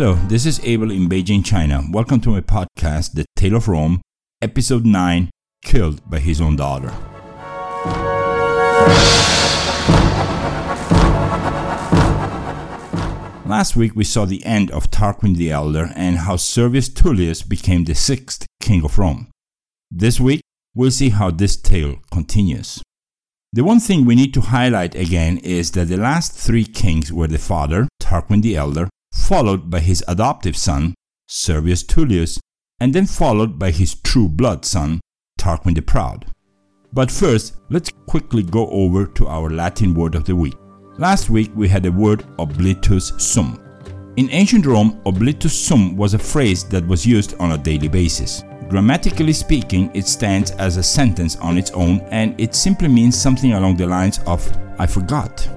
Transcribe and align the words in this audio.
Hello, 0.00 0.14
this 0.28 0.46
is 0.46 0.60
Abel 0.62 0.92
in 0.92 1.08
Beijing, 1.08 1.44
China. 1.44 1.82
Welcome 1.90 2.20
to 2.20 2.30
my 2.30 2.40
podcast, 2.40 3.14
The 3.14 3.24
Tale 3.34 3.56
of 3.56 3.66
Rome, 3.66 4.00
Episode 4.40 4.86
9 4.86 5.28
Killed 5.64 6.08
by 6.08 6.20
His 6.20 6.40
Own 6.40 6.54
Daughter. 6.54 6.92
Last 13.44 13.74
week 13.74 13.96
we 13.96 14.04
saw 14.04 14.24
the 14.24 14.44
end 14.44 14.70
of 14.70 14.88
Tarquin 14.88 15.34
the 15.34 15.50
Elder 15.50 15.90
and 15.96 16.18
how 16.18 16.36
Servius 16.36 16.88
Tullius 16.88 17.42
became 17.42 17.82
the 17.82 17.96
sixth 17.96 18.46
king 18.60 18.84
of 18.84 19.00
Rome. 19.00 19.26
This 19.90 20.20
week 20.20 20.42
we'll 20.76 20.92
see 20.92 21.08
how 21.08 21.32
this 21.32 21.56
tale 21.56 21.96
continues. 22.12 22.80
The 23.52 23.64
one 23.64 23.80
thing 23.80 24.04
we 24.04 24.14
need 24.14 24.32
to 24.34 24.42
highlight 24.42 24.94
again 24.94 25.38
is 25.38 25.72
that 25.72 25.88
the 25.88 25.96
last 25.96 26.34
three 26.34 26.64
kings 26.64 27.12
were 27.12 27.26
the 27.26 27.38
father, 27.38 27.88
Tarquin 28.00 28.42
the 28.42 28.54
Elder, 28.54 28.88
followed 29.12 29.70
by 29.70 29.80
his 29.80 30.04
adoptive 30.08 30.56
son, 30.56 30.94
Servius 31.28 31.82
Tullius, 31.82 32.40
and 32.80 32.94
then 32.94 33.06
followed 33.06 33.58
by 33.58 33.70
his 33.70 33.94
true 33.94 34.28
blood 34.28 34.64
son, 34.64 35.00
Tarquin 35.38 35.74
the 35.74 35.82
Proud. 35.82 36.26
But 36.92 37.10
first, 37.10 37.56
let's 37.68 37.90
quickly 38.06 38.42
go 38.42 38.68
over 38.70 39.06
to 39.06 39.28
our 39.28 39.50
Latin 39.50 39.94
word 39.94 40.14
of 40.14 40.24
the 40.24 40.34
week. 40.34 40.54
Last 40.96 41.30
week 41.30 41.50
we 41.54 41.68
had 41.68 41.82
the 41.82 41.92
word 41.92 42.24
oblitus 42.38 43.20
sum. 43.20 43.62
In 44.16 44.30
ancient 44.30 44.66
Rome, 44.66 45.00
oblitus 45.04 45.50
sum 45.50 45.96
was 45.96 46.14
a 46.14 46.18
phrase 46.18 46.64
that 46.70 46.86
was 46.86 47.06
used 47.06 47.34
on 47.38 47.52
a 47.52 47.58
daily 47.58 47.88
basis. 47.88 48.42
Grammatically 48.68 49.32
speaking, 49.32 49.90
it 49.94 50.06
stands 50.06 50.50
as 50.52 50.76
a 50.76 50.82
sentence 50.82 51.36
on 51.36 51.56
its 51.56 51.70
own 51.70 52.00
and 52.10 52.38
it 52.40 52.54
simply 52.54 52.88
means 52.88 53.20
something 53.20 53.52
along 53.52 53.76
the 53.76 53.86
lines 53.86 54.18
of 54.26 54.50
I 54.78 54.86
forgot. 54.86 55.48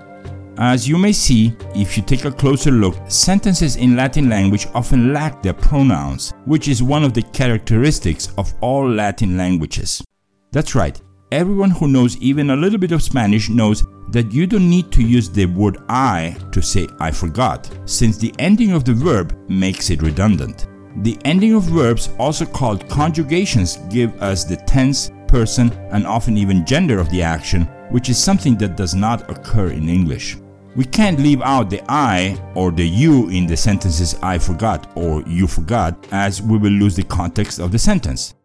As 0.57 0.87
you 0.87 0.98
may 0.98 1.13
see, 1.13 1.55
if 1.76 1.95
you 1.95 2.03
take 2.03 2.26
a 2.26 2.31
closer 2.31 2.71
look, 2.71 2.95
sentences 3.07 3.77
in 3.77 3.95
Latin 3.95 4.29
language 4.29 4.67
often 4.73 5.13
lack 5.13 5.41
their 5.41 5.53
pronouns, 5.53 6.34
which 6.45 6.67
is 6.67 6.84
one 6.84 7.03
of 7.03 7.13
the 7.13 7.21
characteristics 7.21 8.29
of 8.37 8.53
all 8.61 8.87
Latin 8.87 9.37
languages. 9.37 10.03
That's 10.51 10.76
right, 10.76 11.01
everyone 11.31 11.71
who 11.71 11.87
knows 11.87 12.17
even 12.17 12.49
a 12.49 12.55
little 12.55 12.77
bit 12.77 12.91
of 12.91 13.01
Spanish 13.01 13.49
knows 13.49 13.85
that 14.09 14.34
you 14.34 14.45
don't 14.45 14.70
need 14.70 14.91
to 14.91 15.01
use 15.01 15.29
the 15.29 15.45
word 15.45 15.77
I 15.87 16.35
to 16.51 16.61
say 16.61 16.87
I 16.99 17.11
forgot, 17.11 17.70
since 17.85 18.17
the 18.17 18.35
ending 18.37 18.73
of 18.73 18.83
the 18.83 18.93
verb 18.93 19.33
makes 19.49 19.89
it 19.89 20.01
redundant. 20.01 20.67
The 20.98 21.17
ending 21.23 21.55
of 21.55 21.63
verbs, 21.63 22.09
also 22.20 22.45
called 22.45 22.89
conjugations, 22.89 23.77
give 23.89 24.21
us 24.21 24.43
the 24.43 24.57
tense, 24.57 25.09
person, 25.29 25.71
and 25.91 26.05
often 26.05 26.37
even 26.37 26.65
gender 26.65 26.99
of 26.99 27.09
the 27.09 27.23
action, 27.23 27.70
which 27.91 28.09
is 28.09 28.17
something 28.17 28.57
that 28.57 28.75
does 28.75 28.95
not 28.95 29.29
occur 29.29 29.67
in 29.67 29.89
English. 29.89 30.37
We 30.75 30.85
can't 30.85 31.20
leave 31.20 31.41
out 31.41 31.70
the 31.70 31.84
I 31.89 32.41
or 32.55 32.71
the 32.71 32.87
you 32.87 33.29
in 33.29 33.45
the 33.45 33.57
sentences 33.57 34.15
I 34.23 34.37
forgot 34.37 34.91
or 34.95 35.21
you 35.23 35.45
forgot, 35.45 36.07
as 36.11 36.41
we 36.41 36.57
will 36.57 36.71
lose 36.71 36.95
the 36.95 37.03
context 37.03 37.59
of 37.59 37.71
the 37.71 37.79
sentence. 37.79 38.35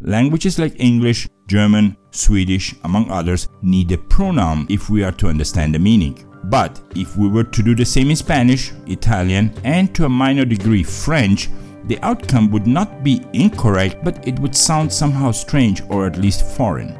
Languages 0.00 0.58
like 0.58 0.80
English, 0.80 1.28
German, 1.46 1.96
Swedish, 2.10 2.74
among 2.84 3.10
others, 3.10 3.48
need 3.62 3.92
a 3.92 3.98
pronoun 3.98 4.66
if 4.70 4.88
we 4.88 5.04
are 5.04 5.12
to 5.12 5.28
understand 5.28 5.74
the 5.74 5.78
meaning. 5.78 6.18
But 6.44 6.80
if 6.96 7.16
we 7.16 7.28
were 7.28 7.44
to 7.44 7.62
do 7.62 7.74
the 7.74 7.84
same 7.84 8.10
in 8.10 8.16
Spanish, 8.16 8.72
Italian, 8.86 9.52
and 9.64 9.94
to 9.94 10.06
a 10.06 10.08
minor 10.08 10.44
degree 10.44 10.82
French, 10.82 11.48
the 11.84 11.98
outcome 12.00 12.50
would 12.50 12.66
not 12.66 13.04
be 13.04 13.22
incorrect, 13.34 14.02
but 14.02 14.26
it 14.26 14.38
would 14.38 14.56
sound 14.56 14.90
somehow 14.90 15.32
strange 15.32 15.82
or 15.90 16.06
at 16.06 16.16
least 16.18 16.46
foreign. 16.56 16.98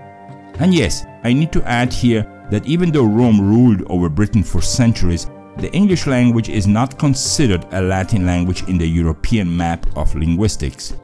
And 0.60 0.72
yes, 0.72 1.04
I 1.24 1.32
need 1.32 1.52
to 1.52 1.62
add 1.64 1.92
here 1.92 2.26
that 2.50 2.66
even 2.66 2.92
though 2.92 3.04
Rome 3.04 3.40
ruled 3.40 3.82
over 3.90 4.08
Britain 4.08 4.42
for 4.42 4.62
centuries, 4.62 5.28
the 5.56 5.72
English 5.72 6.06
language 6.06 6.48
is 6.48 6.66
not 6.66 6.98
considered 6.98 7.64
a 7.72 7.80
Latin 7.80 8.26
language 8.26 8.62
in 8.68 8.78
the 8.78 8.86
European 8.86 9.56
map 9.56 9.86
of 9.96 10.14
linguistics. 10.14 10.94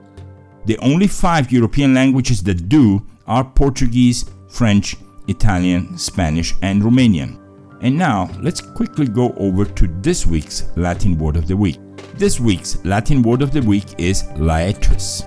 The 0.66 0.78
only 0.78 1.06
five 1.06 1.50
European 1.50 1.94
languages 1.94 2.42
that 2.42 2.69
do 2.69 3.04
are 3.26 3.44
Portuguese, 3.44 4.25
French, 4.48 4.97
Italian, 5.28 5.96
Spanish, 5.96 6.54
and 6.62 6.82
Romanian. 6.82 7.38
And 7.80 7.96
now, 7.96 8.28
let's 8.41 8.60
quickly 8.60 9.06
go 9.06 9.32
over 9.36 9.64
to 9.64 9.86
this 10.02 10.26
week's 10.26 10.64
Latin 10.76 11.16
word 11.16 11.36
of 11.36 11.46
the 11.46 11.56
week. 11.56 11.78
This 12.14 12.38
week's 12.38 12.84
Latin 12.84 13.22
word 13.22 13.41
of 13.41 13.52
the 13.52 13.62
week 13.62 13.98
is 13.98 14.25
laetus. 14.36 15.22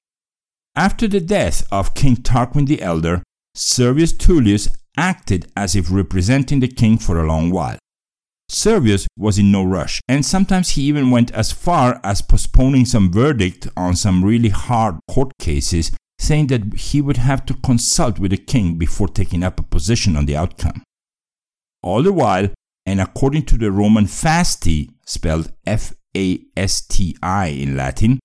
After 0.77 1.07
the 1.07 1.21
death 1.21 1.63
of 1.71 1.95
King 1.95 2.17
Tarquin 2.17 2.67
the 2.67 2.83
Elder, 2.83 3.23
Servius 3.55 4.13
Tullius 4.13 4.69
acted 4.97 5.51
as 5.57 5.75
if 5.75 5.91
representing 5.91 6.61
the 6.61 6.69
king 6.69 6.99
for 6.99 7.19
a 7.19 7.27
long 7.27 7.51
while. 7.51 7.79
Servius 8.49 9.07
was 9.17 9.39
in 9.39 9.51
no 9.51 9.65
rush, 9.65 10.01
and 10.07 10.25
sometimes 10.25 10.71
he 10.71 10.83
even 10.83 11.11
went 11.11 11.31
as 11.33 11.51
far 11.51 12.01
as 12.05 12.21
postponing 12.21 12.85
some 12.85 13.11
verdict 13.11 13.67
on 13.77 13.97
some 13.97 14.25
really 14.25 14.51
hard 14.51 14.99
court 15.11 15.33
cases, 15.39 15.91
saying 16.19 16.47
that 16.49 16.75
he 16.75 17.01
would 17.01 17.17
have 17.17 17.45
to 17.47 17.55
consult 17.55 18.19
with 18.19 18.31
the 18.31 18.37
king 18.37 18.77
before 18.77 19.09
taking 19.09 19.43
up 19.43 19.59
a 19.59 19.63
position 19.63 20.17
on 20.17 20.27
the 20.27 20.37
outcome. 20.37 20.83
All 21.83 22.03
the 22.03 22.13
while, 22.13 22.49
and 22.87 23.01
according 23.01 23.47
to 23.47 23.57
the 23.57 23.73
Roman 23.73 24.05
fasti, 24.05 24.91
spelled 25.07 25.53
F 25.67 25.95
A 26.17 26.41
S 26.57 26.83
T 26.83 27.17
I 27.23 27.47
in 27.47 27.77
Latin, 27.77 28.21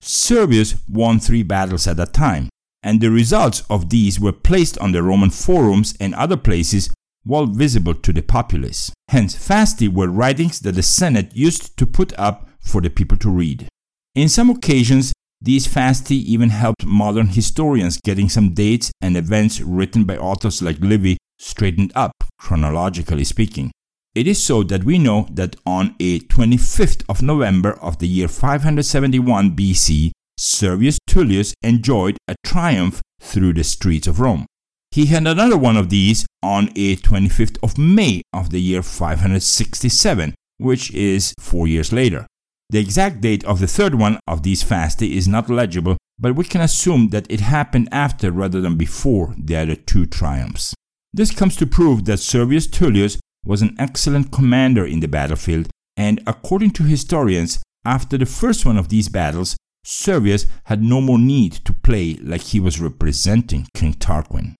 Servius 0.00 0.76
won 0.88 1.20
three 1.20 1.42
battles 1.42 1.86
at 1.86 2.00
a 2.00 2.06
time, 2.06 2.48
and 2.82 3.00
the 3.00 3.10
results 3.10 3.62
of 3.68 3.90
these 3.90 4.20
were 4.20 4.32
placed 4.32 4.78
on 4.78 4.92
the 4.92 5.02
Roman 5.02 5.30
forums 5.30 5.94
and 6.00 6.14
other 6.14 6.36
places 6.36 6.90
well 7.24 7.46
visible 7.46 7.94
to 7.94 8.12
the 8.12 8.22
populace. 8.22 8.90
Hence, 9.08 9.34
fasti 9.34 9.88
were 9.88 10.08
writings 10.08 10.60
that 10.60 10.76
the 10.76 10.82
Senate 10.82 11.34
used 11.34 11.76
to 11.76 11.86
put 11.86 12.18
up 12.18 12.48
for 12.60 12.80
the 12.80 12.90
people 12.90 13.18
to 13.18 13.30
read. 13.30 13.68
In 14.14 14.28
some 14.28 14.50
occasions, 14.50 15.12
these 15.40 15.68
fasti 15.68 16.16
even 16.16 16.50
helped 16.50 16.84
modern 16.84 17.28
historians 17.28 18.00
getting 18.02 18.28
some 18.28 18.54
dates 18.54 18.90
and 19.00 19.16
events 19.16 19.60
written 19.60 20.04
by 20.04 20.16
authors 20.16 20.62
like 20.62 20.78
Livy 20.80 21.16
straightened 21.38 21.92
up, 21.94 22.12
chronologically 22.38 23.24
speaking. 23.24 23.70
It 24.14 24.26
is 24.26 24.42
so 24.42 24.64
that 24.64 24.82
we 24.82 24.98
know 24.98 25.28
that 25.30 25.54
on 25.64 25.94
a 26.00 26.20
25th 26.20 27.04
of 27.08 27.22
November 27.22 27.78
of 27.80 27.98
the 27.98 28.08
year 28.08 28.26
571 28.26 29.54
BC, 29.54 30.10
Servius 30.38 30.98
Tullius 31.08 31.52
enjoyed 31.64 32.16
a 32.28 32.36
triumph 32.44 33.02
through 33.20 33.54
the 33.54 33.64
streets 33.64 34.06
of 34.06 34.20
Rome. 34.20 34.46
He 34.92 35.06
had 35.06 35.26
another 35.26 35.58
one 35.58 35.76
of 35.76 35.90
these 35.90 36.26
on 36.42 36.70
a 36.76 36.96
25th 36.96 37.58
of 37.62 37.76
May 37.76 38.22
of 38.32 38.50
the 38.50 38.60
year 38.60 38.82
567, 38.82 40.34
which 40.58 40.92
is 40.94 41.34
four 41.40 41.66
years 41.66 41.92
later. 41.92 42.26
The 42.70 42.78
exact 42.78 43.20
date 43.20 43.44
of 43.44 43.58
the 43.58 43.66
third 43.66 43.96
one 43.96 44.20
of 44.28 44.44
these 44.44 44.62
fasti 44.62 45.16
is 45.16 45.26
not 45.26 45.50
legible, 45.50 45.96
but 46.20 46.36
we 46.36 46.44
can 46.44 46.60
assume 46.60 47.08
that 47.08 47.26
it 47.28 47.40
happened 47.40 47.88
after 47.90 48.30
rather 48.30 48.60
than 48.60 48.76
before 48.76 49.34
the 49.36 49.56
other 49.56 49.74
two 49.74 50.06
triumphs. 50.06 50.74
This 51.12 51.32
comes 51.32 51.56
to 51.56 51.66
prove 51.66 52.04
that 52.04 52.18
Servius 52.18 52.66
Tullius 52.68 53.18
was 53.44 53.62
an 53.62 53.74
excellent 53.78 54.30
commander 54.30 54.86
in 54.86 55.00
the 55.00 55.08
battlefield, 55.08 55.68
and 55.96 56.22
according 56.26 56.70
to 56.72 56.84
historians, 56.84 57.58
after 57.84 58.16
the 58.16 58.26
first 58.26 58.66
one 58.66 58.76
of 58.76 58.88
these 58.88 59.08
battles, 59.08 59.56
Servius 59.90 60.46
had 60.64 60.82
no 60.82 61.00
more 61.00 61.18
need 61.18 61.52
to 61.64 61.72
play 61.72 62.18
like 62.22 62.42
he 62.42 62.60
was 62.60 62.78
representing 62.78 63.66
King 63.72 63.94
Tarquin. 63.94 64.54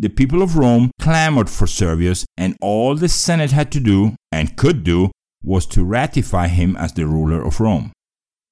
The 0.00 0.08
people 0.08 0.42
of 0.42 0.56
Rome 0.56 0.90
clamored 1.00 1.48
for 1.48 1.68
Servius, 1.68 2.26
and 2.36 2.56
all 2.60 2.96
the 2.96 3.08
Senate 3.08 3.52
had 3.52 3.70
to 3.70 3.78
do, 3.78 4.16
and 4.32 4.56
could 4.56 4.82
do, 4.82 5.12
was 5.44 5.64
to 5.66 5.84
ratify 5.84 6.48
him 6.48 6.74
as 6.76 6.92
the 6.92 7.06
ruler 7.06 7.40
of 7.40 7.60
Rome. 7.60 7.92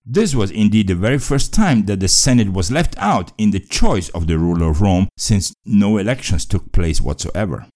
This 0.07 0.33
was 0.33 0.53
indeed 0.53 0.87
the 0.87 0.95
very 0.95 1.19
first 1.19 1.53
time 1.53 1.87
that 1.87 1.99
the 1.99 2.07
Senate 2.07 2.53
was 2.53 2.71
left 2.71 2.95
out 2.99 3.33
in 3.37 3.51
the 3.51 3.59
choice 3.59 4.09
of 4.11 4.29
the 4.29 4.39
ruler 4.39 4.71
of 4.71 4.81
Rome, 4.81 5.09
since 5.19 5.53
no 5.65 5.99
elections 5.99 6.47
took 6.47 6.71
place 6.71 7.01
whatsoever. 7.01 7.67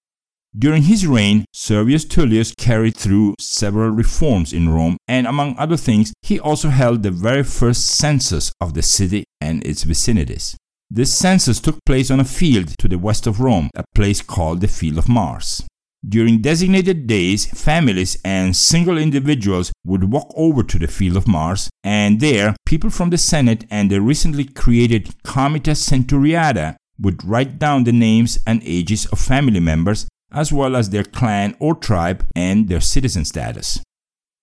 During 0.59 0.85
his 0.85 1.07
reign, 1.07 1.45
Servius 1.53 2.07
Tullius 2.07 2.55
carried 2.57 2.97
through 2.97 3.35
several 3.39 3.91
reforms 3.91 4.55
in 4.55 4.71
Rome, 4.71 4.97
and 5.07 5.27
among 5.27 5.55
other 5.59 5.77
things, 5.77 6.15
he 6.23 6.41
also 6.41 6.71
held 6.71 7.03
the 7.03 7.11
very 7.11 7.43
first 7.43 7.85
census 7.85 8.53
of 8.59 8.73
the 8.73 8.81
city 8.81 9.25
and 9.39 9.63
its 9.67 9.83
vicinities. 9.83 10.57
This 10.89 11.13
census 11.13 11.61
took 11.61 11.79
place 11.85 12.11
on 12.11 12.21
a 12.21 12.25
field 12.25 12.75
to 12.79 12.89
the 12.89 12.97
west 12.97 13.27
of 13.27 13.41
Rome, 13.41 13.69
a 13.75 13.85
place 13.95 14.23
called 14.23 14.63
the 14.63 14.69
Field 14.69 14.97
of 14.97 15.11
Mars. 15.11 15.63
During 16.09 16.41
designated 16.41 17.07
days, 17.07 17.45
families 17.47 18.17
and 18.25 18.57
single 18.57 18.97
individuals 18.97 19.73
would 19.85 20.11
walk 20.11 20.33
over 20.37 20.63
to 20.63 20.79
the 20.79 20.87
Field 20.87 21.19
of 21.19 21.29
Mars, 21.29 21.69
and 21.85 22.21
there, 22.21 22.57
people 22.65 22.89
from 22.89 23.11
the 23.11 23.19
Senate 23.19 23.67
and 23.71 23.91
the 23.91 24.01
recently 24.01 24.45
created 24.45 25.23
Comitia 25.23 25.75
Centuriata 25.75 26.77
would 26.99 27.25
write 27.25 27.59
down 27.59 27.85
the 27.85 27.93
names 27.93 28.39
and 28.47 28.63
ages 28.65 29.05
of 29.07 29.19
family 29.19 29.61
members, 29.61 30.07
as 30.37 30.53
well 30.53 30.77
as 30.77 30.91
their 30.91 31.03
clan 31.03 31.57
or 31.59 31.75
tribe 31.75 32.25
and 32.37 32.69
their 32.69 32.81
citizen 32.81 33.25
status. 33.25 33.81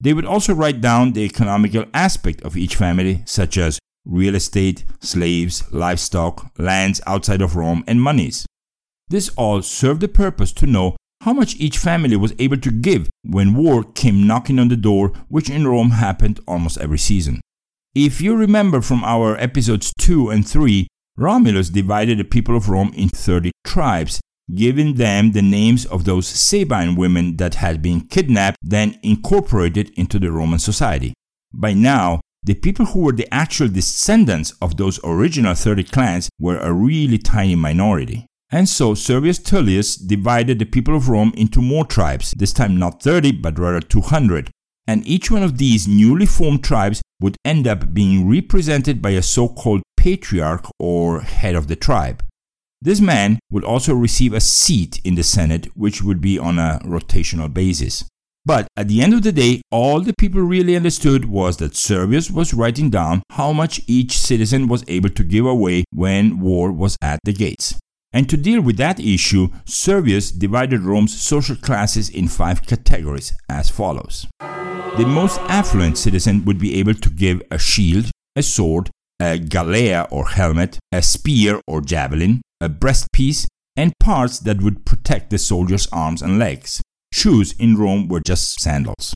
They 0.02 0.14
would 0.14 0.26
also 0.26 0.54
write 0.54 0.82
down 0.82 1.14
the 1.14 1.24
economical 1.24 1.86
aspect 1.94 2.42
of 2.42 2.58
each 2.58 2.76
family, 2.76 3.22
such 3.26 3.58
as 3.58 3.80
real 4.04 4.36
estate, 4.36 4.84
slaves, 5.00 5.64
livestock, 5.72 6.52
lands 6.58 7.00
outside 7.08 7.42
of 7.42 7.56
Rome, 7.56 7.84
and 7.88 8.02
monies. 8.02 8.46
This 9.08 9.30
all 9.38 9.62
served 9.62 10.02
the 10.02 10.08
purpose 10.08 10.52
to 10.54 10.66
know 10.66 10.98
how 11.22 11.32
much 11.32 11.56
each 11.56 11.78
family 11.78 12.18
was 12.18 12.34
able 12.38 12.58
to 12.58 12.72
give 12.72 13.10
when 13.24 13.54
war 13.54 13.84
came 13.84 14.28
knocking 14.28 14.60
on 14.60 14.68
the 14.68 14.76
door, 14.76 15.14
which 15.30 15.50
in 15.50 15.68
Rome 15.68 15.92
happened 15.92 16.42
almost 16.48 16.80
every 16.80 16.98
season. 16.98 17.40
If 17.96 18.20
you 18.20 18.36
remember 18.36 18.82
from 18.82 19.04
our 19.04 19.38
episodes 19.38 19.94
2 20.00 20.32
and 20.32 20.46
3, 20.46 20.88
Romulus 21.16 21.70
divided 21.70 22.18
the 22.18 22.24
people 22.24 22.58
of 22.58 22.68
Rome 22.68 22.92
into 22.96 23.16
30 23.16 23.52
tribes, 23.64 24.20
giving 24.54 24.96
them 24.96 25.32
the 25.32 25.42
names 25.42 25.86
of 25.86 26.06
those 26.06 26.28
Sabine 26.28 26.96
women 26.96 27.38
that 27.38 27.56
had 27.56 27.82
been 27.82 28.02
kidnapped, 28.02 28.58
then 28.62 29.00
incorporated 29.04 29.90
into 29.98 30.20
the 30.20 30.32
Roman 30.32 30.60
society. 30.60 31.14
By 31.54 31.74
now, 31.74 32.22
the 32.46 32.56
people 32.56 32.88
who 32.88 33.02
were 33.02 33.14
the 33.14 33.34
actual 33.34 33.70
descendants 33.70 34.54
of 34.62 34.76
those 34.76 35.00
original 35.04 35.54
30 35.54 35.84
clans 35.86 36.30
were 36.40 36.58
a 36.58 36.74
really 36.74 37.18
tiny 37.18 37.56
minority. 37.56 38.26
And 38.52 38.68
so 38.68 38.94
Servius 38.94 39.40
Tullius 39.40 39.96
divided 39.96 40.60
the 40.60 40.66
people 40.66 40.96
of 40.96 41.10
Rome 41.10 41.34
into 41.38 41.62
more 41.62 41.86
tribes, 41.86 42.34
this 42.38 42.52
time 42.54 42.78
not 42.78 43.02
30 43.02 43.32
but 43.32 43.58
rather 43.58 43.80
200. 43.80 44.52
And 44.86 45.08
each 45.08 45.32
one 45.32 45.42
of 45.42 45.58
these 45.58 45.88
newly 45.88 46.26
formed 46.26 46.64
tribes 46.64 47.02
would 47.22 47.38
end 47.46 47.66
up 47.66 47.94
being 47.94 48.30
represented 48.30 49.02
by 49.02 49.12
a 49.12 49.22
so 49.22 49.48
called 49.48 49.82
patriarch 49.96 50.66
or 50.78 51.22
head 51.22 51.56
of 51.56 51.68
the 51.68 51.78
tribe. 51.78 52.22
This 52.84 53.00
man 53.00 53.40
would 53.50 53.64
also 53.64 53.96
receive 53.96 54.34
a 54.34 54.42
seat 54.42 55.00
in 55.06 55.16
the 55.16 55.24
Senate, 55.24 55.68
which 55.74 56.04
would 56.04 56.20
be 56.20 56.38
on 56.38 56.60
a 56.60 56.82
rotational 56.84 57.52
basis. 57.52 58.04
But 58.46 58.68
at 58.76 58.90
the 58.90 59.02
end 59.02 59.14
of 59.14 59.24
the 59.24 59.32
day, 59.32 59.62
all 59.72 60.02
the 60.02 60.14
people 60.20 60.42
really 60.42 60.76
understood 60.76 61.24
was 61.24 61.56
that 61.58 61.78
Servius 61.78 62.30
was 62.30 62.54
writing 62.54 62.90
down 62.90 63.24
how 63.32 63.54
much 63.54 63.80
each 63.88 64.18
citizen 64.18 64.68
was 64.68 64.84
able 64.90 65.08
to 65.12 65.24
give 65.24 65.46
away 65.46 65.86
when 65.94 66.42
war 66.42 66.74
was 66.74 66.98
at 67.02 67.22
the 67.24 67.32
gates. 67.32 67.80
And 68.12 68.30
to 68.30 68.36
deal 68.36 68.60
with 68.60 68.76
that 68.78 69.00
issue, 69.00 69.48
Servius 69.64 70.30
divided 70.30 70.82
Rome's 70.82 71.18
social 71.18 71.56
classes 71.56 72.10
in 72.10 72.28
five 72.28 72.66
categories 72.66 73.34
as 73.48 73.70
follows. 73.70 74.28
The 74.98 75.06
most 75.08 75.40
affluent 75.44 75.98
citizen 75.98 76.44
would 76.44 76.60
be 76.60 76.78
able 76.80 76.96
to 76.96 77.10
give 77.10 77.42
a 77.50 77.58
shield, 77.58 78.12
a 78.36 78.44
sword, 78.44 78.90
a 79.22 79.40
galea 79.40 80.06
or 80.12 80.28
helmet, 80.28 80.80
a 80.92 81.02
spear 81.02 81.62
or 81.66 81.80
javelin, 81.80 82.42
a 82.64 82.70
breastpiece, 82.70 83.46
and 83.76 83.94
parts 84.00 84.40
that 84.40 84.62
would 84.62 84.86
protect 84.86 85.30
the 85.30 85.38
soldier's 85.38 85.88
arms 85.92 86.22
and 86.22 86.40
legs. 86.40 86.82
Shoes 87.12 87.54
in 87.60 87.76
Rome 87.76 88.08
were 88.08 88.22
just 88.22 88.60
sandals. 88.60 89.14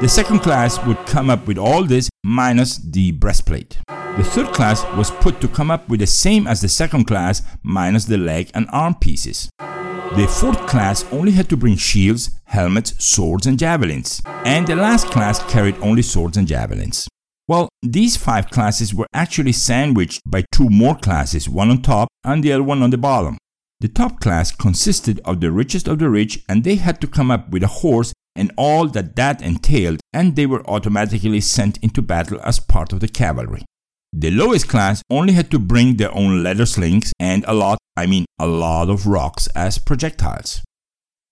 The 0.00 0.08
second 0.08 0.40
class 0.40 0.82
would 0.84 1.06
come 1.06 1.30
up 1.30 1.46
with 1.46 1.58
all 1.58 1.84
this 1.84 2.08
minus 2.24 2.78
the 2.78 3.12
breastplate. 3.12 3.78
The 4.16 4.24
third 4.24 4.52
class 4.52 4.84
was 4.96 5.10
put 5.10 5.40
to 5.40 5.48
come 5.48 5.70
up 5.70 5.88
with 5.88 6.00
the 6.00 6.06
same 6.06 6.46
as 6.46 6.60
the 6.60 6.68
second 6.68 7.04
class 7.04 7.42
minus 7.62 8.06
the 8.06 8.18
leg 8.18 8.50
and 8.54 8.66
arm 8.72 8.94
pieces. 8.94 9.48
The 9.58 10.26
fourth 10.26 10.66
class 10.66 11.04
only 11.12 11.32
had 11.32 11.48
to 11.50 11.56
bring 11.56 11.76
shields, 11.76 12.30
helmets, 12.44 12.92
swords, 13.04 13.46
and 13.46 13.58
javelins, 13.58 14.20
and 14.26 14.66
the 14.66 14.74
last 14.74 15.06
class 15.06 15.40
carried 15.44 15.78
only 15.78 16.02
swords 16.02 16.36
and 16.36 16.48
javelins. 16.48 17.06
Well, 17.50 17.68
these 17.82 18.16
five 18.16 18.48
classes 18.48 18.94
were 18.94 19.08
actually 19.12 19.50
sandwiched 19.50 20.20
by 20.24 20.44
two 20.52 20.70
more 20.70 20.94
classes, 20.94 21.48
one 21.48 21.68
on 21.68 21.82
top 21.82 22.06
and 22.22 22.44
the 22.44 22.52
other 22.52 22.62
one 22.62 22.80
on 22.80 22.90
the 22.90 22.96
bottom. 22.96 23.38
The 23.80 23.88
top 23.88 24.20
class 24.20 24.52
consisted 24.52 25.20
of 25.24 25.40
the 25.40 25.50
richest 25.50 25.88
of 25.88 25.98
the 25.98 26.08
rich, 26.08 26.44
and 26.48 26.62
they 26.62 26.76
had 26.76 27.00
to 27.00 27.08
come 27.08 27.28
up 27.28 27.50
with 27.50 27.64
a 27.64 27.80
horse 27.82 28.12
and 28.36 28.52
all 28.56 28.86
that 28.90 29.16
that 29.16 29.42
entailed, 29.42 29.98
and 30.12 30.36
they 30.36 30.46
were 30.46 30.64
automatically 30.70 31.40
sent 31.40 31.76
into 31.78 32.02
battle 32.02 32.40
as 32.44 32.60
part 32.60 32.92
of 32.92 33.00
the 33.00 33.08
cavalry. 33.08 33.64
The 34.12 34.30
lowest 34.30 34.68
class 34.68 35.02
only 35.10 35.32
had 35.32 35.50
to 35.50 35.58
bring 35.58 35.96
their 35.96 36.14
own 36.14 36.44
leather 36.44 36.66
slings 36.66 37.12
and 37.18 37.44
a 37.48 37.52
lot, 37.52 37.78
I 37.96 38.06
mean 38.06 38.26
a 38.38 38.46
lot 38.46 38.88
of 38.88 39.08
rocks 39.08 39.48
as 39.56 39.76
projectiles. 39.76 40.62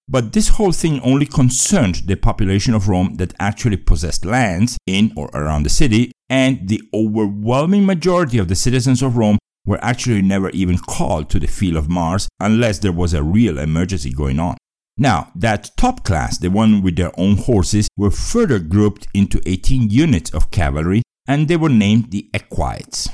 But 0.08 0.32
this 0.32 0.48
whole 0.48 0.72
thing 0.72 1.00
only 1.00 1.26
concerned 1.26 2.02
the 2.06 2.16
population 2.16 2.72
of 2.72 2.88
Rome 2.88 3.16
that 3.16 3.34
actually 3.38 3.76
possessed 3.76 4.24
lands 4.24 4.78
in 4.86 5.12
or 5.16 5.28
around 5.34 5.64
the 5.64 5.70
city, 5.70 6.12
and 6.30 6.66
the 6.68 6.82
overwhelming 6.94 7.84
majority 7.84 8.38
of 8.38 8.48
the 8.48 8.54
citizens 8.54 9.02
of 9.02 9.18
Rome 9.18 9.38
were 9.66 9.78
actually 9.82 10.22
never 10.22 10.48
even 10.50 10.78
called 10.78 11.28
to 11.30 11.38
the 11.38 11.46
field 11.46 11.76
of 11.76 11.90
Mars 11.90 12.26
unless 12.40 12.78
there 12.78 12.92
was 12.92 13.12
a 13.12 13.22
real 13.22 13.58
emergency 13.58 14.10
going 14.10 14.40
on. 14.40 14.56
Now, 14.96 15.30
that 15.36 15.76
top 15.76 16.04
class, 16.04 16.38
the 16.38 16.48
one 16.48 16.82
with 16.82 16.96
their 16.96 17.12
own 17.20 17.36
horses, 17.36 17.86
were 17.96 18.10
further 18.10 18.58
grouped 18.58 19.06
into 19.12 19.42
18 19.46 19.90
units 19.90 20.32
of 20.32 20.50
cavalry 20.50 21.02
and 21.26 21.46
they 21.46 21.56
were 21.56 21.68
named 21.68 22.10
the 22.10 22.30
Equites. 22.32 23.10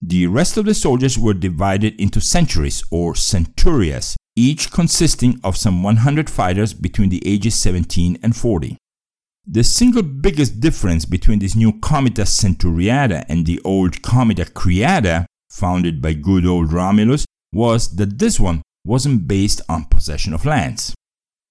The 0.00 0.26
rest 0.26 0.56
of 0.56 0.64
the 0.64 0.74
soldiers 0.74 1.18
were 1.18 1.34
divided 1.34 2.00
into 2.00 2.20
centuries 2.20 2.82
or 2.90 3.12
centurias, 3.12 4.16
each 4.36 4.70
consisting 4.70 5.40
of 5.44 5.56
some 5.56 5.82
100 5.82 6.30
fighters 6.30 6.72
between 6.74 7.08
the 7.10 7.22
ages 7.26 7.54
17 7.54 8.18
and 8.22 8.34
40. 8.34 8.76
The 9.46 9.64
single 9.64 10.02
biggest 10.02 10.60
difference 10.60 11.04
between 11.04 11.40
this 11.40 11.56
new 11.56 11.72
Comitia 11.72 12.24
Centuriata 12.24 13.24
and 13.28 13.44
the 13.44 13.60
old 13.64 14.02
Comitia 14.02 14.46
Curiata, 14.46 15.26
founded 15.50 16.00
by 16.00 16.14
good 16.14 16.46
old 16.46 16.72
Romulus, 16.72 17.24
was 17.52 17.96
that 17.96 18.18
this 18.18 18.38
one 18.38 18.62
wasn't 18.84 19.26
based 19.28 19.60
on 19.68 19.84
possession 19.86 20.32
of 20.32 20.46
lands. 20.46 20.94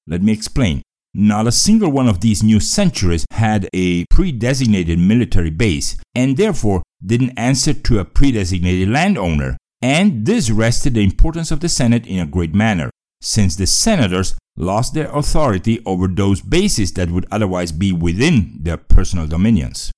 Let 0.08 0.22
me 0.22 0.32
explain. 0.32 0.82
Not 1.14 1.48
a 1.48 1.52
single 1.52 1.92
one 1.92 2.08
of 2.08 2.22
these 2.22 2.42
new 2.42 2.62
centuries 2.62 3.26
had 3.32 3.68
a 3.74 4.06
pre 4.10 4.32
designated 4.32 4.98
military 4.98 5.50
base 5.50 5.98
and 6.16 6.38
therefore 6.38 6.82
didn't 7.06 7.38
answer 7.38 7.74
to 7.74 8.00
a 8.00 8.06
pre 8.06 8.32
designated 8.32 8.90
landowner. 8.90 9.58
And 9.82 10.26
this 10.26 10.52
rested 10.52 10.94
the 10.94 11.04
importance 11.04 11.52
of 11.52 11.60
the 11.60 11.70
Senate 11.70 12.06
in 12.06 12.20
a 12.20 12.26
great 12.26 12.54
manner, 12.54 12.90
since 13.22 13.56
the 13.56 13.66
senators 13.66 14.36
lost 14.56 14.94
their 14.94 15.10
authority 15.16 15.82
over 15.86 16.08
those 16.08 16.42
bases 16.42 16.92
that 16.94 17.10
would 17.10 17.26
otherwise 17.32 17.72
be 17.72 17.92
within 17.92 18.58
their 18.60 18.78
personal 18.78 19.28
dominions. 19.28 19.92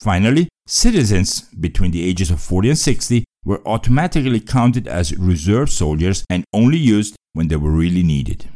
Finally, 0.00 0.48
citizens 0.66 1.42
between 1.42 1.90
the 1.90 2.02
ages 2.02 2.30
of 2.30 2.40
40 2.40 2.70
and 2.70 2.78
60 2.78 3.24
were 3.44 3.66
automatically 3.66 4.40
counted 4.40 4.88
as 4.88 5.16
reserve 5.16 5.70
soldiers 5.70 6.24
and 6.28 6.44
only 6.52 6.78
used 6.78 7.16
when 7.32 7.48
they 7.48 7.56
were 7.56 7.70
really 7.70 8.02
needed. 8.02 8.48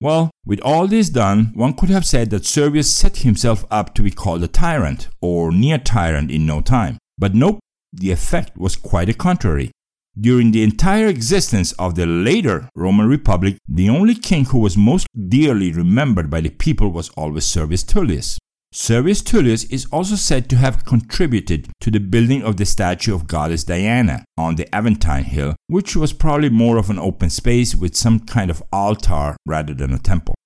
Well, 0.00 0.30
with 0.44 0.60
all 0.60 0.86
this 0.86 1.08
done, 1.08 1.52
one 1.54 1.74
could 1.74 1.88
have 1.88 2.04
said 2.04 2.30
that 2.30 2.44
Servius 2.44 2.94
set 2.94 3.18
himself 3.18 3.64
up 3.70 3.94
to 3.94 4.02
be 4.02 4.10
called 4.10 4.42
a 4.42 4.48
tyrant, 4.48 5.08
or 5.20 5.50
near 5.50 5.78
tyrant 5.78 6.30
in 6.30 6.44
no 6.44 6.60
time. 6.60 6.98
But 7.16 7.34
nope, 7.34 7.60
the 7.92 8.10
effect 8.10 8.56
was 8.56 8.76
quite 8.76 9.06
the 9.06 9.14
contrary. 9.14 9.70
During 10.18 10.52
the 10.52 10.62
entire 10.62 11.08
existence 11.08 11.72
of 11.72 11.96
the 11.96 12.06
later 12.06 12.68
Roman 12.76 13.08
Republic, 13.08 13.56
the 13.66 13.88
only 13.88 14.14
king 14.14 14.44
who 14.44 14.60
was 14.60 14.76
most 14.76 15.08
dearly 15.28 15.72
remembered 15.72 16.30
by 16.30 16.40
the 16.40 16.50
people 16.50 16.90
was 16.90 17.08
always 17.10 17.46
Servius 17.46 17.82
Tullius. 17.82 18.38
Servius 18.72 19.22
Tullius 19.22 19.64
is 19.64 19.86
also 19.90 20.14
said 20.14 20.48
to 20.50 20.56
have 20.56 20.84
contributed 20.84 21.68
to 21.80 21.90
the 21.90 21.98
building 21.98 22.44
of 22.44 22.58
the 22.58 22.64
statue 22.64 23.12
of 23.12 23.26
goddess 23.26 23.64
Diana 23.64 24.24
on 24.38 24.54
the 24.54 24.72
Aventine 24.72 25.24
Hill, 25.24 25.56
which 25.66 25.96
was 25.96 26.12
probably 26.12 26.48
more 26.48 26.76
of 26.76 26.90
an 26.90 26.98
open 27.00 27.28
space 27.28 27.74
with 27.74 27.96
some 27.96 28.20
kind 28.20 28.52
of 28.52 28.62
altar 28.72 29.36
rather 29.44 29.74
than 29.74 29.92
a 29.92 29.98
temple. 29.98 30.36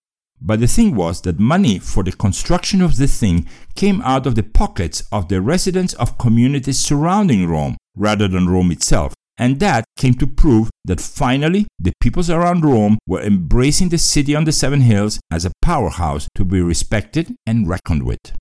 But 0.40 0.60
the 0.60 0.66
thing 0.66 0.94
was 0.94 1.20
that 1.22 1.38
money 1.38 1.78
for 1.78 2.02
the 2.02 2.12
construction 2.12 2.80
of 2.80 2.96
the 2.96 3.06
thing 3.06 3.46
came 3.74 4.00
out 4.00 4.26
of 4.26 4.34
the 4.34 4.42
pockets 4.42 5.02
of 5.12 5.28
the 5.28 5.42
residents 5.42 5.92
of 5.94 6.16
communities 6.16 6.78
surrounding 6.78 7.46
Rome 7.46 7.76
rather 7.96 8.28
than 8.28 8.48
Rome 8.48 8.70
itself, 8.70 9.12
and 9.38 9.60
that 9.60 9.84
came 9.96 10.14
to 10.14 10.26
prove 10.26 10.68
that 10.84 11.00
finally 11.00 11.66
the 11.78 11.92
peoples 12.00 12.28
around 12.28 12.64
Rome 12.64 12.98
were 13.06 13.22
embracing 13.22 13.88
the 13.88 13.98
city 13.98 14.34
on 14.34 14.44
the 14.44 14.52
seven 14.52 14.80
hills 14.80 15.20
as 15.30 15.44
a 15.44 15.52
powerhouse 15.62 16.28
to 16.34 16.44
be 16.44 16.60
respected 16.60 17.34
and 17.46 17.68
reckoned 17.68 18.02
with. 18.02 18.32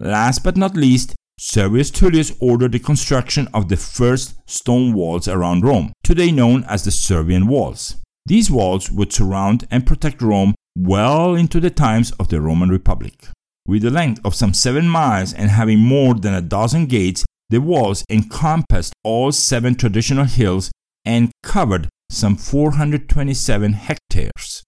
Last 0.00 0.42
but 0.42 0.56
not 0.56 0.76
least, 0.76 1.14
Servius 1.38 1.90
Tullius 1.90 2.32
ordered 2.40 2.72
the 2.72 2.78
construction 2.78 3.46
of 3.52 3.68
the 3.68 3.76
first 3.76 4.36
stone 4.46 4.94
walls 4.94 5.28
around 5.28 5.64
Rome, 5.64 5.92
today 6.02 6.32
known 6.32 6.64
as 6.64 6.84
the 6.84 6.90
Servian 6.90 7.46
Walls. 7.46 7.96
These 8.24 8.50
walls 8.50 8.90
would 8.90 9.12
surround 9.12 9.66
and 9.70 9.86
protect 9.86 10.22
Rome 10.22 10.54
well 10.76 11.34
into 11.34 11.60
the 11.60 11.70
times 11.70 12.10
of 12.12 12.28
the 12.28 12.40
Roman 12.40 12.70
Republic. 12.70 13.28
With 13.66 13.84
a 13.84 13.90
length 13.90 14.20
of 14.24 14.34
some 14.34 14.54
7 14.54 14.88
miles 14.88 15.32
and 15.34 15.50
having 15.50 15.78
more 15.78 16.14
than 16.14 16.34
a 16.34 16.40
dozen 16.40 16.86
gates, 16.86 17.24
the 17.50 17.60
walls 17.60 18.04
encompassed 18.10 18.92
all 19.04 19.32
seven 19.32 19.74
traditional 19.74 20.24
hills 20.24 20.70
and 21.04 21.30
covered 21.42 21.88
some 22.10 22.36
427 22.36 23.72
hectares. 23.72 24.62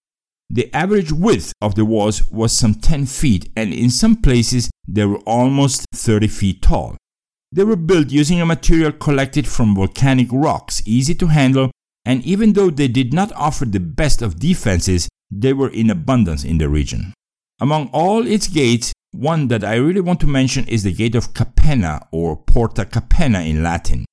The 0.49 0.73
average 0.73 1.11
width 1.11 1.53
of 1.61 1.75
the 1.75 1.85
walls 1.85 2.29
was 2.31 2.51
some 2.51 2.73
10 2.73 3.05
feet, 3.05 3.51
and 3.55 3.71
in 3.71 3.91
some 3.91 4.15
places 4.15 4.69
they 4.87 5.05
were 5.05 5.19
almost 5.19 5.85
30 5.93 6.27
feet 6.27 6.61
tall. 6.61 6.97
They 7.51 7.63
were 7.63 7.75
built 7.75 8.09
using 8.09 8.41
a 8.41 8.45
material 8.45 8.91
collected 8.91 9.47
from 9.47 9.75
volcanic 9.75 10.27
rocks, 10.31 10.81
easy 10.85 11.13
to 11.15 11.27
handle, 11.27 11.71
and 12.05 12.23
even 12.23 12.53
though 12.53 12.69
they 12.69 12.87
did 12.87 13.13
not 13.13 13.31
offer 13.33 13.65
the 13.65 13.79
best 13.79 14.21
of 14.21 14.39
defenses, 14.39 15.07
they 15.29 15.53
were 15.53 15.69
in 15.69 15.89
abundance 15.89 16.43
in 16.43 16.57
the 16.57 16.69
region. 16.69 17.13
Among 17.59 17.89
all 17.89 18.25
its 18.25 18.47
gates, 18.47 18.93
one 19.11 19.47
that 19.47 19.63
I 19.63 19.75
really 19.75 20.01
want 20.01 20.19
to 20.21 20.27
mention 20.27 20.67
is 20.67 20.83
the 20.83 20.93
Gate 20.93 21.15
of 21.15 21.33
Capena 21.33 22.07
or 22.11 22.37
Porta 22.37 22.85
Capena 22.85 23.47
in 23.47 23.63
Latin. 23.63 24.05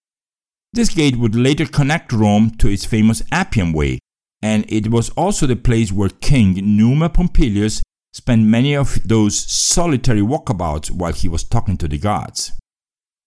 This 0.72 0.94
gate 0.94 1.16
would 1.16 1.34
later 1.34 1.66
connect 1.66 2.12
Rome 2.12 2.50
to 2.58 2.68
its 2.68 2.84
famous 2.84 3.22
Appian 3.32 3.72
Way, 3.72 3.98
and 4.42 4.64
it 4.68 4.88
was 4.88 5.10
also 5.10 5.46
the 5.46 5.56
place 5.56 5.92
where 5.92 6.08
King 6.08 6.76
Numa 6.76 7.08
Pompilius 7.08 7.82
spent 8.12 8.42
many 8.42 8.74
of 8.74 8.98
those 9.06 9.38
solitary 9.38 10.20
walkabouts 10.20 10.90
while 10.90 11.12
he 11.12 11.28
was 11.28 11.44
talking 11.44 11.76
to 11.76 11.88
the 11.88 11.98
gods. 11.98 12.52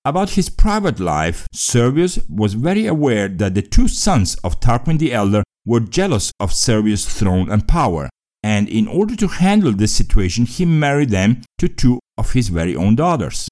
About 0.05 0.31
his 0.31 0.49
private 0.49 0.99
life, 0.99 1.47
Servius 1.53 2.19
was 2.29 2.53
very 2.53 2.85
aware 2.85 3.27
that 3.27 3.53
the 3.53 3.61
two 3.61 3.87
sons 3.87 4.35
of 4.43 4.59
Tarquin 4.59 4.97
the 4.97 5.13
Elder 5.13 5.43
were 5.65 5.79
jealous 5.79 6.31
of 6.39 6.53
Servius' 6.53 7.05
throne 7.05 7.51
and 7.51 7.67
power, 7.67 8.09
and 8.49 8.67
in 8.67 8.87
order 8.87 9.15
to 9.15 9.27
handle 9.27 9.71
this 9.71 9.93
situation, 9.93 10.43
he 10.47 10.65
married 10.65 11.11
them 11.11 11.43
to 11.59 11.67
two 11.67 11.99
of 12.17 12.33
his 12.33 12.49
very 12.49 12.75
own 12.75 12.95
daughters. 12.95 13.47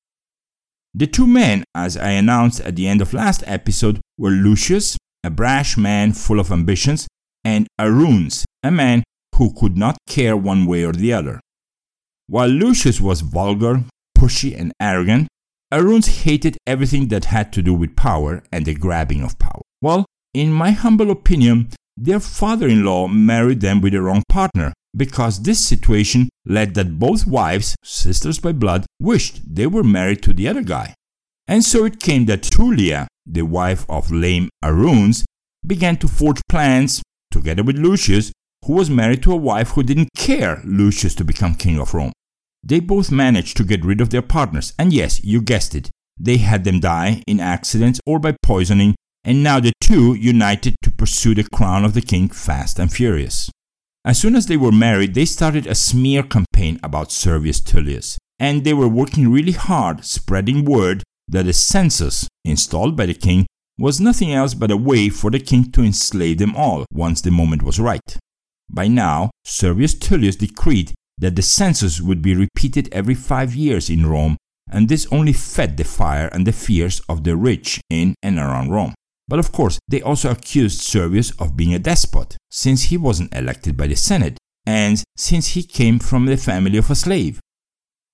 The 0.95 1.05
two 1.05 1.27
men, 1.27 1.63
as 1.75 1.95
I 1.95 2.13
announced 2.21 2.61
at 2.61 2.75
the 2.75 2.87
end 2.87 3.01
of 3.03 3.13
last 3.13 3.43
episode, 3.45 4.01
were 4.17 4.31
Lucius, 4.31 4.97
a 5.23 5.29
brash 5.29 5.77
man 5.77 6.13
full 6.13 6.39
of 6.39 6.51
ambitions, 6.51 7.05
and 7.43 7.67
Aruns, 7.79 8.43
a 8.63 8.71
man 8.71 9.03
who 9.35 9.53
could 9.53 9.77
not 9.77 9.97
care 10.07 10.35
one 10.35 10.65
way 10.65 10.83
or 10.83 10.93
the 10.93 11.13
other. 11.13 11.39
While 12.25 12.49
Lucius 12.49 12.99
was 12.99 13.21
vulgar, 13.21 13.83
pushy, 14.17 14.59
and 14.59 14.71
arrogant, 14.81 15.27
Aruns 15.71 16.23
hated 16.23 16.57
everything 16.65 17.09
that 17.09 17.25
had 17.25 17.53
to 17.53 17.61
do 17.61 17.75
with 17.75 17.95
power 17.95 18.41
and 18.51 18.65
the 18.65 18.73
grabbing 18.73 19.21
of 19.21 19.37
power. 19.37 19.61
Well, 19.79 20.07
in 20.33 20.51
my 20.51 20.71
humble 20.71 21.11
opinion, 21.11 21.69
their 21.95 22.19
father 22.19 22.67
in 22.67 22.83
law 22.83 23.07
married 23.07 23.61
them 23.61 23.79
with 23.79 23.93
the 23.93 24.01
wrong 24.01 24.23
partner 24.27 24.73
because 24.97 25.43
this 25.43 25.63
situation 25.63 26.29
led 26.45 26.73
that 26.73 26.99
both 26.99 27.27
wives, 27.27 27.75
sisters 27.83 28.39
by 28.39 28.51
blood, 28.51 28.85
wished 28.99 29.41
they 29.47 29.67
were 29.67 29.83
married 29.83 30.23
to 30.23 30.33
the 30.33 30.47
other 30.47 30.63
guy. 30.63 30.93
And 31.47 31.63
so 31.63 31.85
it 31.85 31.99
came 31.99 32.25
that 32.25 32.41
Tullia, 32.41 33.07
the 33.25 33.43
wife 33.43 33.85
of 33.87 34.11
lame 34.11 34.49
Aruns, 34.63 35.23
began 35.65 35.97
to 35.97 36.07
forge 36.07 36.41
plans, 36.49 37.01
together 37.31 37.63
with 37.63 37.77
Lucius, 37.77 38.31
who 38.65 38.73
was 38.73 38.89
married 38.89 39.23
to 39.23 39.31
a 39.31 39.37
wife 39.37 39.69
who 39.69 39.83
didn't 39.83 40.09
care 40.17 40.61
Lucius 40.65 41.15
to 41.15 41.23
become 41.23 41.55
king 41.55 41.79
of 41.79 41.93
Rome. 41.93 42.11
They 42.63 42.79
both 42.79 43.11
managed 43.11 43.55
to 43.57 43.63
get 43.63 43.85
rid 43.85 44.01
of 44.01 44.09
their 44.09 44.21
partners, 44.21 44.73
and 44.79 44.91
yes, 44.91 45.23
you 45.23 45.41
guessed 45.41 45.75
it, 45.75 45.89
they 46.19 46.37
had 46.37 46.63
them 46.63 46.79
die 46.79 47.21
in 47.27 47.39
accidents 47.39 47.99
or 48.05 48.19
by 48.19 48.35
poisoning, 48.41 48.95
and 49.23 49.43
now 49.43 49.59
the 49.59 49.73
two 49.79 50.15
united 50.15 50.75
to 50.83 50.91
pursue 50.91 51.35
the 51.35 51.43
crown 51.43 51.85
of 51.85 51.93
the 51.93 52.01
king 52.01 52.29
fast 52.29 52.79
and 52.79 52.91
furious. 52.91 53.49
As 54.07 54.17
soon 54.17 54.37
as 54.37 54.45
they 54.45 54.55
were 54.55 54.71
married, 54.71 55.15
they 55.15 55.25
started 55.25 55.67
a 55.67 55.75
smear 55.75 56.23
campaign 56.23 56.79
about 56.81 57.11
Servius 57.11 57.59
Tullius, 57.59 58.17
and 58.39 58.63
they 58.63 58.73
were 58.73 58.87
working 58.87 59.29
really 59.29 59.51
hard 59.51 60.05
spreading 60.05 60.63
word 60.63 61.03
that 61.27 61.43
the 61.43 61.51
census 61.51 62.25
installed 62.45 62.95
by 62.95 63.05
the 63.05 63.13
king 63.13 63.45
was 63.77 63.99
nothing 63.99 64.31
else 64.31 64.53
but 64.53 64.71
a 64.71 64.77
way 64.77 65.09
for 65.09 65.29
the 65.29 65.41
king 65.41 65.69
to 65.73 65.83
enslave 65.83 66.37
them 66.37 66.55
all 66.55 66.85
once 66.89 67.19
the 67.19 67.31
moment 67.31 67.63
was 67.63 67.81
right. 67.81 68.17
By 68.69 68.87
now, 68.87 69.29
Servius 69.43 69.93
Tullius 69.93 70.37
decreed 70.37 70.93
that 71.17 71.35
the 71.35 71.41
census 71.41 71.99
would 71.99 72.21
be 72.21 72.33
repeated 72.33 72.87
every 72.93 73.13
five 73.13 73.55
years 73.55 73.89
in 73.89 74.05
Rome, 74.05 74.37
and 74.71 74.87
this 74.87 75.05
only 75.11 75.33
fed 75.33 75.75
the 75.75 75.83
fire 75.83 76.29
and 76.29 76.47
the 76.47 76.53
fears 76.53 77.01
of 77.09 77.25
the 77.25 77.35
rich 77.35 77.81
in 77.89 78.15
and 78.23 78.39
around 78.39 78.69
Rome. 78.69 78.93
But 79.27 79.39
of 79.39 79.51
course, 79.51 79.77
they 79.87 80.01
also 80.01 80.31
accused 80.31 80.81
Servius 80.81 81.31
of 81.39 81.57
being 81.57 81.73
a 81.73 81.79
despot, 81.79 82.37
since 82.49 82.83
he 82.83 82.97
wasn't 82.97 83.35
elected 83.35 83.75
by 83.75 83.87
the 83.87 83.95
Senate, 83.95 84.37
and 84.65 85.03
since 85.17 85.49
he 85.49 85.63
came 85.63 85.99
from 85.99 86.25
the 86.25 86.37
family 86.37 86.77
of 86.77 86.89
a 86.89 86.95
slave. 86.95 87.39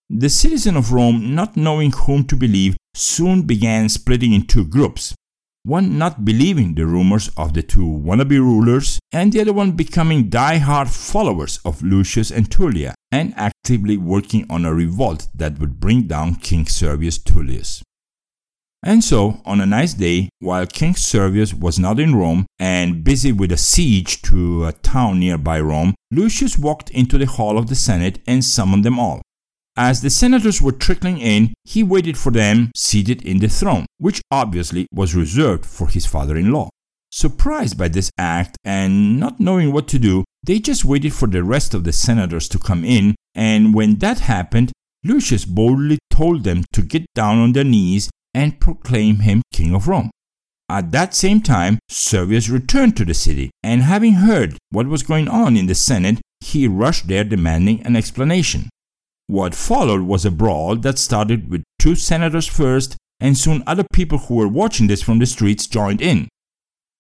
The 0.10 0.30
citizen 0.30 0.76
of 0.76 0.92
Rome, 0.92 1.34
not 1.36 1.56
knowing 1.56 1.92
whom 1.92 2.24
to 2.26 2.36
believe, 2.36 2.78
soon 2.94 3.44
began 3.44 3.90
splitting 3.90 4.34
in 4.34 4.46
two 4.46 4.66
groups. 4.66 5.16
One 5.64 5.98
not 5.98 6.26
believing 6.26 6.76
the 6.76 6.86
rumors 6.86 7.30
of 7.38 7.54
the 7.54 7.64
two 7.64 7.88
wannabe 7.88 8.38
rulers, 8.38 9.00
and 9.12 9.32
the 9.32 9.42
other 9.42 9.54
one 9.54 9.72
becoming 9.72 10.30
die-hard 10.30 10.90
followers 10.90 11.60
of 11.64 11.82
Lucius 11.82 12.32
and 12.32 12.50
Tullia, 12.50 12.94
and 13.12 13.34
actively 13.38 13.98
working 13.98 14.46
on 14.50 14.66
a 14.66 14.74
revolt 14.74 15.30
that 15.34 15.60
would 15.60 15.80
bring 15.80 16.04
down 16.04 16.36
King 16.36 16.66
Servius 16.68 17.18
Tullius. 17.18 17.82
And 18.86 19.02
so, 19.02 19.42
on 19.46 19.62
a 19.62 19.66
nice 19.66 19.94
day, 19.94 20.28
while 20.40 20.68
King 20.68 20.94
Servius 20.96 21.54
was 21.54 21.80
not 21.80 22.02
in 22.02 22.16
Rome 22.16 22.46
and 22.60 23.02
busy 23.02 23.32
with 23.32 23.54
a 23.54 23.58
siege 23.58 24.22
to 24.24 24.66
a 24.66 24.74
town 24.74 25.22
nearby 25.22 25.62
Rome, 25.62 25.96
Lucius 26.12 26.58
walked 26.58 26.90
into 26.90 27.18
the 27.18 27.26
hall 27.26 27.58
of 27.58 27.68
the 27.68 27.76
Senate 27.76 28.20
and 28.28 28.44
summoned 28.44 28.84
them 28.84 29.00
all. 29.00 29.22
As 29.78 30.02
the 30.02 30.10
senators 30.10 30.62
were 30.62 30.74
trickling 30.74 31.18
in, 31.18 31.54
he 31.64 31.82
waited 31.82 32.18
for 32.18 32.30
them 32.30 32.72
seated 32.76 33.22
in 33.22 33.40
the 33.40 33.48
throne, 33.48 33.86
which 34.00 34.22
obviously 34.30 34.86
was 34.94 35.16
reserved 35.16 35.66
for 35.66 35.88
his 35.88 36.06
father 36.06 36.36
in 36.36 36.52
law. 36.52 36.70
Surprised 37.10 37.78
by 37.78 37.88
this 37.88 38.10
act 38.18 38.58
and 38.66 39.18
not 39.18 39.40
knowing 39.40 39.72
what 39.72 39.88
to 39.88 39.98
do, 39.98 40.26
they 40.46 40.60
just 40.60 40.84
waited 40.84 41.14
for 41.14 41.28
the 41.28 41.44
rest 41.44 41.74
of 41.74 41.86
the 41.86 41.94
senators 41.94 42.50
to 42.50 42.60
come 42.60 42.84
in, 42.84 43.16
and 43.34 43.74
when 43.74 43.96
that 44.00 44.20
happened, 44.20 44.74
Lucius 45.06 45.46
boldly 45.46 46.00
told 46.10 46.44
them 46.44 46.66
to 46.74 46.82
get 46.82 47.06
down 47.16 47.38
on 47.40 47.54
their 47.54 47.64
knees 47.64 48.10
and 48.34 48.60
proclaim 48.60 49.20
him 49.20 49.42
king 49.52 49.74
of 49.74 49.88
Rome. 49.88 50.10
At 50.70 50.92
that 50.92 51.14
same 51.14 51.42
time, 51.42 51.80
Servius 51.90 52.50
returned 52.50 52.98
to 52.98 53.06
the 53.06 53.14
city, 53.14 53.52
and 53.62 53.84
having 53.84 54.14
heard 54.14 54.58
what 54.72 54.88
was 54.88 55.04
going 55.04 55.28
on 55.28 55.56
in 55.56 55.68
the 55.68 55.76
Senate, 55.76 56.20
he 56.40 56.68
rushed 56.68 57.08
there 57.08 57.24
demanding 57.24 57.86
an 57.86 57.96
explanation. 57.96 58.70
What 59.28 59.56
followed 59.56 60.02
was 60.02 60.26
a 60.26 60.32
brawl 60.32 60.76
that 60.78 60.98
started 60.98 61.50
with 61.50 61.64
two 61.80 61.96
senators 61.96 62.48
first, 62.48 62.96
and 63.20 63.38
soon 63.38 63.64
other 63.68 63.86
people 63.94 64.18
who 64.18 64.36
were 64.36 64.48
watching 64.48 64.88
this 64.88 65.02
from 65.02 65.20
the 65.20 65.26
streets 65.26 65.68
joined 65.68 66.02
in. 66.02 66.28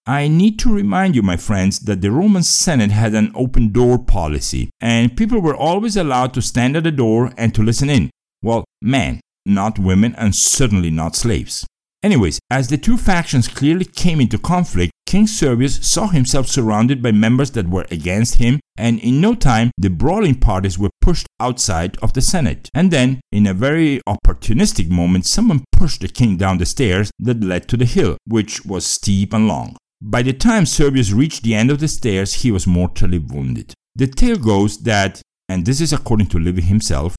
I 0.05 0.27
need 0.27 0.59
to 0.59 0.73
remind 0.73 1.15
you, 1.15 1.21
my 1.21 1.37
friends, 1.37 1.79
that 1.79 2.01
the 2.01 2.11
Roman 2.11 2.43
Senate 2.43 2.91
had 2.91 3.13
an 3.13 3.31
open 3.35 3.71
door 3.71 3.97
policy, 3.97 4.69
and 4.81 5.15
people 5.15 5.39
were 5.39 5.55
always 5.55 5.95
allowed 5.95 6.33
to 6.33 6.41
stand 6.41 6.75
at 6.75 6.83
the 6.83 6.91
door 6.91 7.31
and 7.37 7.55
to 7.55 7.63
listen 7.63 7.89
in. 7.89 8.09
Well, 8.41 8.65
men, 8.81 9.21
not 9.45 9.79
women, 9.79 10.15
and 10.15 10.35
certainly 10.35 10.89
not 10.89 11.15
slaves. 11.15 11.65
Anyways, 12.03 12.37
as 12.51 12.67
the 12.67 12.77
two 12.77 12.97
factions 12.97 13.47
clearly 13.47 13.85
came 13.85 14.19
into 14.19 14.37
conflict, 14.37 14.91
King 15.05 15.25
Servius 15.25 15.75
saw 15.87 16.07
himself 16.07 16.47
surrounded 16.47 17.01
by 17.01 17.11
members 17.11 17.51
that 17.51 17.69
were 17.69 17.85
against 17.91 18.35
him, 18.35 18.59
and 18.77 18.99
in 18.99 19.21
no 19.21 19.35
time, 19.35 19.71
the 19.77 19.89
brawling 19.89 20.35
parties 20.35 20.77
were 20.77 20.89
pushed 20.99 21.27
outside 21.39 21.97
of 22.01 22.11
the 22.11 22.21
Senate. 22.21 22.67
And 22.73 22.91
then, 22.91 23.21
in 23.31 23.47
a 23.47 23.53
very 23.53 24.01
opportunistic 24.09 24.89
moment, 24.89 25.25
someone 25.25 25.63
pushed 25.71 26.01
the 26.01 26.09
king 26.09 26.35
down 26.35 26.57
the 26.57 26.65
stairs 26.65 27.09
that 27.19 27.41
led 27.41 27.69
to 27.69 27.77
the 27.77 27.85
hill, 27.85 28.17
which 28.25 28.65
was 28.65 28.85
steep 28.85 29.33
and 29.33 29.47
long. 29.47 29.77
By 30.01 30.23
the 30.23 30.33
time 30.33 30.65
Servius 30.65 31.13
reached 31.13 31.43
the 31.43 31.55
end 31.55 31.71
of 31.71 31.79
the 31.79 31.87
stairs, 31.87 32.33
he 32.33 32.51
was 32.51 32.67
mortally 32.67 33.19
wounded. 33.19 33.73
The 33.95 34.07
tale 34.07 34.37
goes 34.37 34.83
that, 34.83 35.21
and 35.47 35.65
this 35.65 35.79
is 35.79 35.93
according 35.93 36.27
to 36.27 36.39
Livy 36.39 36.63
himself, 36.63 37.15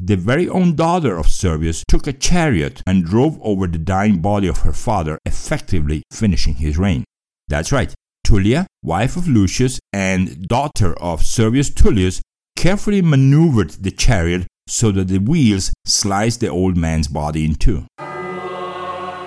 the 0.00 0.16
very 0.16 0.48
own 0.48 0.76
daughter 0.76 1.16
of 1.16 1.26
Servius 1.26 1.82
took 1.88 2.06
a 2.06 2.12
chariot 2.12 2.82
and 2.86 3.04
drove 3.04 3.38
over 3.42 3.66
the 3.66 3.78
dying 3.78 4.20
body 4.20 4.46
of 4.46 4.58
her 4.58 4.72
father, 4.72 5.18
effectively 5.26 6.02
finishing 6.12 6.54
his 6.54 6.78
reign. 6.78 7.04
That's 7.48 7.72
right, 7.72 7.92
Tullia, 8.24 8.66
wife 8.82 9.16
of 9.16 9.26
Lucius 9.26 9.80
and 9.92 10.46
daughter 10.46 10.94
of 11.00 11.24
Servius 11.24 11.70
Tullius, 11.70 12.20
carefully 12.56 13.02
maneuvered 13.02 13.70
the 13.70 13.90
chariot 13.90 14.46
so 14.68 14.92
that 14.92 15.08
the 15.08 15.18
wheels 15.18 15.72
sliced 15.84 16.40
the 16.40 16.48
old 16.48 16.76
man's 16.76 17.08
body 17.08 17.44
in 17.44 17.54
two. 17.56 17.86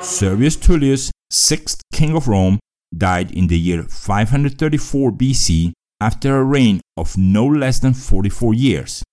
Servius 0.02 0.56
Tullius, 0.56 1.12
sixth 1.30 1.82
king 1.94 2.16
of 2.16 2.28
Rome, 2.28 2.60
died 2.96 3.32
in 3.32 3.48
the 3.48 3.60
year 3.60 3.84
534 3.84 5.12
BC 5.12 5.72
after 6.00 6.38
a 6.38 6.44
reign 6.44 6.82
of 6.96 7.18
no 7.18 7.46
less 7.46 7.80
than 7.80 7.94
44 7.94 8.54
years 8.54 9.04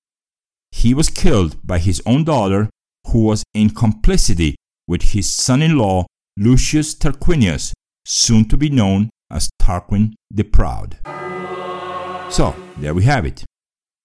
he 0.73 0.95
was 0.95 1.09
killed 1.09 1.57
by 1.67 1.79
his 1.79 2.03
own 2.07 2.25
daughter, 2.25 2.69
who 3.09 3.25
was 3.25 3.43
in 3.55 3.71
complicity 3.71 4.55
with 4.87 5.03
his 5.03 5.33
son 5.33 5.63
in 5.63 5.77
law, 5.77 6.07
Lucius 6.37 6.95
Tarquinius, 6.95 7.73
soon 8.05 8.49
to 8.49 8.57
be 8.57 8.71
known 8.71 9.11
as 9.31 9.51
Tarquin 9.61 10.15
the 10.31 10.45
Proud. 10.45 10.99
So, 12.31 12.55
there 12.77 12.95
we 12.95 13.05
have 13.05 13.25
it. 13.25 13.45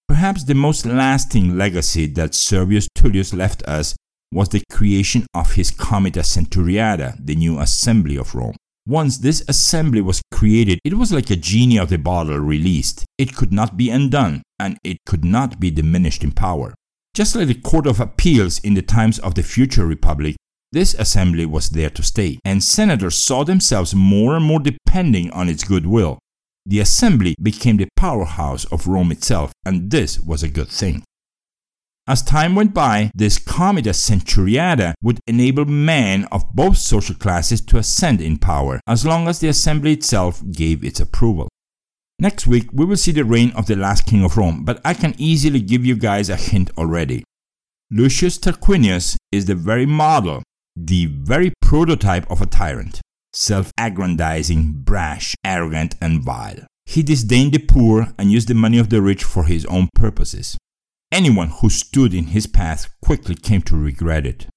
Perhaps 0.07 0.43
the 0.45 0.55
most 0.55 0.85
lasting 0.85 1.57
legacy 1.57 2.07
that 2.07 2.33
Servius 2.33 2.87
Tullius 2.95 3.33
left 3.33 3.63
us 3.63 3.95
was 4.31 4.49
the 4.49 4.63
creation 4.71 5.25
of 5.33 5.53
his 5.53 5.71
Comitia 5.71 6.23
Centuriata, 6.23 7.15
the 7.19 7.35
new 7.35 7.59
assembly 7.59 8.17
of 8.17 8.33
Rome. 8.33 8.55
Once 8.85 9.19
this 9.19 9.43
assembly 9.47 10.01
was 10.01 10.21
created, 10.29 10.77
it 10.83 10.95
was 10.95 11.13
like 11.13 11.29
a 11.29 11.35
genie 11.37 11.79
of 11.79 11.89
the 11.89 11.97
bottle 11.97 12.37
released. 12.37 13.05
It 13.17 13.33
could 13.33 13.53
not 13.53 13.77
be 13.77 13.89
undone, 13.89 14.43
and 14.59 14.77
it 14.83 14.97
could 15.05 15.23
not 15.23 15.57
be 15.59 15.71
diminished 15.71 16.23
in 16.23 16.31
power. 16.31 16.73
Just 17.13 17.35
like 17.35 17.47
the 17.47 17.53
Court 17.53 17.87
of 17.87 18.01
Appeals 18.01 18.59
in 18.59 18.73
the 18.73 18.81
times 18.81 19.19
of 19.19 19.35
the 19.35 19.43
future 19.43 19.85
republic, 19.85 20.35
this 20.73 20.95
assembly 20.95 21.45
was 21.45 21.69
there 21.69 21.91
to 21.91 22.03
stay, 22.03 22.39
and 22.43 22.61
senators 22.61 23.15
saw 23.15 23.45
themselves 23.45 23.95
more 23.95 24.35
and 24.35 24.43
more 24.43 24.59
depending 24.59 25.31
on 25.31 25.47
its 25.47 25.63
goodwill. 25.63 26.19
The 26.65 26.79
assembly 26.79 27.35
became 27.41 27.77
the 27.77 27.87
powerhouse 27.95 28.65
of 28.65 28.87
Rome 28.87 29.11
itself, 29.11 29.53
and 29.65 29.91
this 29.91 30.19
was 30.19 30.43
a 30.43 30.49
good 30.49 30.69
thing. 30.69 31.03
As 32.05 32.21
time 32.21 32.53
went 32.53 32.73
by, 32.73 33.11
this 33.15 33.39
comitia 33.39 33.93
centuriata 33.93 34.93
would 35.01 35.21
enable 35.25 35.63
men 35.63 36.25
of 36.33 36.53
both 36.53 36.77
social 36.77 37.15
classes 37.15 37.61
to 37.61 37.77
ascend 37.77 38.19
in 38.19 38.37
power, 38.37 38.81
as 38.85 39.05
long 39.05 39.29
as 39.29 39.39
the 39.39 39.47
assembly 39.47 39.93
itself 39.93 40.43
gave 40.51 40.83
its 40.83 40.99
approval. 40.99 41.47
Next 42.19 42.45
week, 42.45 42.69
we 42.73 42.83
will 42.83 42.97
see 42.97 43.13
the 43.13 43.23
reign 43.23 43.53
of 43.55 43.67
the 43.67 43.77
last 43.77 44.05
king 44.05 44.23
of 44.25 44.35
Rome, 44.35 44.65
but 44.65 44.81
I 44.83 44.93
can 44.93 45.15
easily 45.17 45.61
give 45.61 45.85
you 45.85 45.95
guys 45.95 46.29
a 46.29 46.35
hint 46.35 46.71
already. 46.77 47.23
Lucius 47.89 48.37
Tarquinius 48.37 49.15
is 49.31 49.45
the 49.45 49.55
very 49.55 49.85
model, 49.85 50.43
the 50.75 51.05
very 51.05 51.53
prototype 51.61 52.29
of 52.29 52.41
a 52.41 52.45
tyrant 52.45 52.99
self 53.31 53.71
aggrandizing, 53.79 54.73
brash, 54.83 55.35
arrogant, 55.43 55.95
and 56.01 56.21
vile. 56.21 56.67
He 56.85 57.01
disdained 57.01 57.53
the 57.53 57.59
poor 57.59 58.13
and 58.17 58.31
used 58.31 58.49
the 58.49 58.53
money 58.53 58.77
of 58.77 58.89
the 58.89 59.01
rich 59.01 59.23
for 59.23 59.45
his 59.45 59.65
own 59.65 59.89
purposes. 59.95 60.57
Anyone 61.13 61.49
who 61.49 61.69
stood 61.69 62.11
in 62.11 62.25
his 62.33 62.47
path 62.47 62.89
quickly 62.99 63.35
came 63.35 63.61
to 63.63 63.77
regret 63.77 64.25
it. 64.25 64.47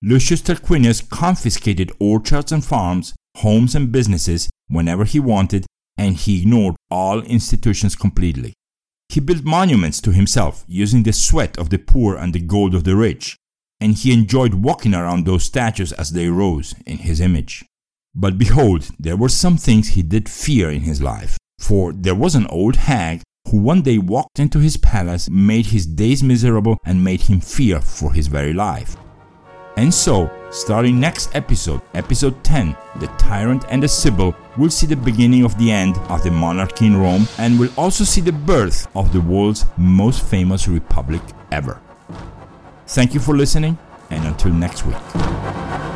Lucius 0.00 0.40
Tarquinius 0.40 1.02
confiscated 1.02 1.90
orchards 1.98 2.52
and 2.52 2.64
farms, 2.64 3.12
homes 3.38 3.74
and 3.74 3.90
businesses 3.90 4.48
whenever 4.68 5.04
he 5.04 5.18
wanted, 5.18 5.66
and 5.98 6.14
he 6.14 6.42
ignored 6.42 6.76
all 6.92 7.22
institutions 7.22 7.96
completely. 7.96 8.52
He 9.08 9.18
built 9.18 9.42
monuments 9.42 10.00
to 10.02 10.12
himself 10.12 10.64
using 10.68 11.02
the 11.02 11.12
sweat 11.12 11.58
of 11.58 11.70
the 11.70 11.78
poor 11.78 12.14
and 12.14 12.32
the 12.32 12.38
gold 12.38 12.76
of 12.76 12.84
the 12.84 12.94
rich, 12.94 13.36
and 13.80 13.94
he 13.94 14.12
enjoyed 14.12 14.54
walking 14.54 14.94
around 14.94 15.26
those 15.26 15.42
statues 15.42 15.90
as 15.94 16.12
they 16.12 16.28
rose 16.28 16.72
in 16.86 16.98
his 16.98 17.20
image. 17.20 17.64
But 18.14 18.38
behold, 18.38 18.90
there 19.00 19.16
were 19.16 19.28
some 19.28 19.56
things 19.56 19.88
he 19.88 20.04
did 20.04 20.28
fear 20.28 20.70
in 20.70 20.82
his 20.82 21.02
life. 21.02 21.36
For 21.58 21.92
there 21.92 22.14
was 22.14 22.36
an 22.36 22.46
old 22.46 22.76
hag 22.76 23.22
who 23.46 23.58
one 23.58 23.82
day 23.82 23.98
walked 23.98 24.38
into 24.38 24.58
his 24.58 24.76
palace, 24.76 25.30
made 25.30 25.66
his 25.66 25.86
days 25.86 26.22
miserable, 26.22 26.78
and 26.84 27.02
made 27.02 27.22
him 27.22 27.40
fear 27.40 27.80
for 27.80 28.12
his 28.12 28.26
very 28.26 28.52
life. 28.52 28.96
And 29.76 29.92
so, 29.92 30.30
starting 30.50 30.98
next 30.98 31.34
episode, 31.34 31.82
episode 31.94 32.42
10, 32.42 32.74
The 32.98 33.08
Tyrant 33.18 33.64
and 33.68 33.82
the 33.82 33.88
Sibyl, 33.88 34.34
we'll 34.56 34.70
see 34.70 34.86
the 34.86 34.96
beginning 34.96 35.44
of 35.44 35.56
the 35.58 35.70
end 35.70 35.98
of 36.08 36.22
the 36.22 36.30
monarchy 36.30 36.86
in 36.86 36.96
Rome 36.96 37.28
and 37.38 37.58
we'll 37.58 37.72
also 37.76 38.04
see 38.04 38.22
the 38.22 38.32
birth 38.32 38.88
of 38.96 39.12
the 39.12 39.20
world's 39.20 39.66
most 39.76 40.22
famous 40.24 40.66
republic 40.66 41.20
ever. 41.52 41.80
Thank 42.86 43.12
you 43.12 43.20
for 43.20 43.36
listening, 43.36 43.76
and 44.10 44.24
until 44.24 44.52
next 44.52 44.86
week. 44.86 45.95